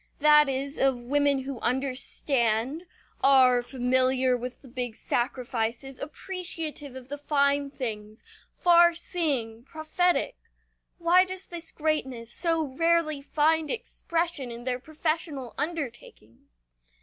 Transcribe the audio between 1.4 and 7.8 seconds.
who understand, are familiar with the big sacrifices, appreciative of the fine